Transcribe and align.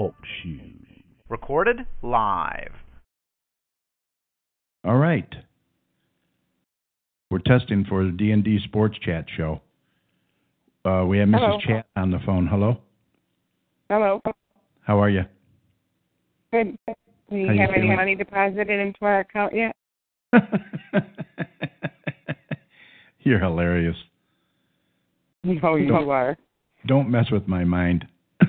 Talk 0.00 0.14
shoes. 0.42 0.86
Recorded 1.28 1.80
live. 2.00 2.72
All 4.82 4.96
right. 4.96 5.28
We're 7.30 7.40
testing 7.40 7.84
for 7.86 8.02
the 8.06 8.10
D 8.10 8.30
and 8.30 8.42
D 8.42 8.60
Sports 8.64 8.96
Chat 9.04 9.26
show. 9.36 9.60
Uh, 10.86 11.04
we 11.06 11.18
have 11.18 11.28
Mrs. 11.28 11.40
Hello. 11.40 11.58
Chat 11.66 11.86
on 11.96 12.10
the 12.10 12.18
phone. 12.24 12.46
Hello. 12.46 12.78
Hello. 13.90 14.22
How 14.80 15.02
are 15.02 15.10
you? 15.10 15.24
Good. 16.50 16.78
Do 17.28 17.36
you 17.36 17.48
How 17.48 17.52
you 17.52 17.60
have 17.60 17.70
any 17.70 17.82
feeling? 17.82 17.96
money 17.96 18.14
deposited 18.14 18.70
into 18.70 18.98
our 19.02 19.20
account 19.20 19.52
yet? 19.54 19.76
You're 23.18 23.38
hilarious. 23.38 23.96
No, 25.44 25.74
you 25.76 25.88
Don't- 25.88 26.08
are. 26.08 26.38
Don't 26.86 27.10
mess 27.10 27.26
with 27.30 27.46
my 27.46 27.64
mind. 27.64 28.06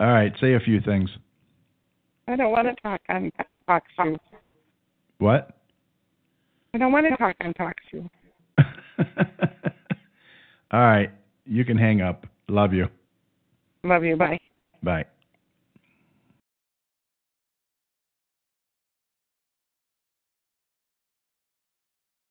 All 0.00 0.06
right, 0.06 0.32
say 0.40 0.54
a 0.54 0.60
few 0.60 0.80
things. 0.80 1.10
I 2.26 2.34
don't 2.34 2.52
want 2.52 2.68
to 2.68 2.74
talk 2.82 3.02
on 3.10 3.30
talk 3.66 3.82
show. 3.94 4.16
What? 5.18 5.50
I 6.72 6.78
don't 6.78 6.90
want 6.90 7.06
to 7.06 7.16
talk 7.18 7.36
on 7.44 7.52
talk 7.52 7.74
show. 7.92 8.08
All 10.72 10.80
right, 10.80 11.10
you 11.44 11.66
can 11.66 11.76
hang 11.76 12.00
up. 12.00 12.26
Love 12.48 12.72
you. 12.72 12.86
Love 13.84 14.02
you. 14.02 14.16
Bye. 14.16 14.40
Bye. 14.82 15.04